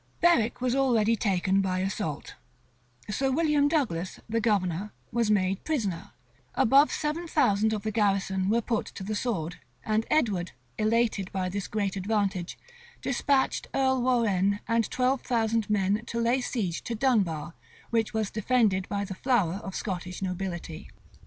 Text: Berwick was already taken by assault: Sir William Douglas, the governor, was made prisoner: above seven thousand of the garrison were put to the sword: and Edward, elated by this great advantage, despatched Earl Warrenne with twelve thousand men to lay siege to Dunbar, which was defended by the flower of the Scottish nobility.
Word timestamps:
Berwick 0.19 0.61
was 0.61 0.73
already 0.73 1.15
taken 1.15 1.61
by 1.61 1.77
assault: 1.77 2.33
Sir 3.07 3.29
William 3.31 3.67
Douglas, 3.67 4.19
the 4.27 4.41
governor, 4.41 4.93
was 5.11 5.29
made 5.29 5.63
prisoner: 5.63 6.13
above 6.55 6.91
seven 6.91 7.27
thousand 7.27 7.71
of 7.71 7.83
the 7.83 7.91
garrison 7.91 8.49
were 8.49 8.63
put 8.63 8.87
to 8.87 9.03
the 9.03 9.13
sword: 9.13 9.59
and 9.85 10.07
Edward, 10.09 10.53
elated 10.79 11.31
by 11.31 11.49
this 11.49 11.67
great 11.67 11.95
advantage, 11.95 12.57
despatched 13.03 13.67
Earl 13.75 14.01
Warrenne 14.01 14.59
with 14.67 14.89
twelve 14.89 15.21
thousand 15.21 15.69
men 15.69 16.03
to 16.07 16.19
lay 16.19 16.41
siege 16.41 16.83
to 16.85 16.95
Dunbar, 16.95 17.53
which 17.91 18.11
was 18.11 18.31
defended 18.31 18.89
by 18.89 19.05
the 19.05 19.13
flower 19.13 19.57
of 19.63 19.73
the 19.73 19.77
Scottish 19.77 20.23
nobility. 20.23 20.89